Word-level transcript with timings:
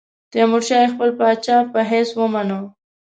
تیمورشاه 0.31 0.79
یې 0.83 0.91
خپل 0.93 1.09
پاچا 1.19 1.57
په 1.71 1.79
حیث 1.89 2.09
ومانه. 2.19 2.59